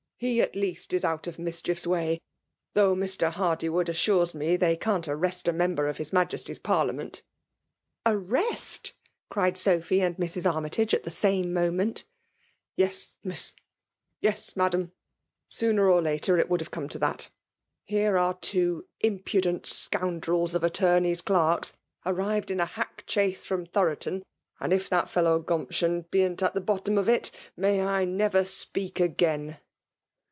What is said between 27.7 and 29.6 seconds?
I never speak again